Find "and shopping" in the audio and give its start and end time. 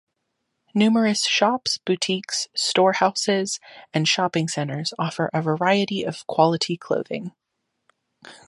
3.93-4.47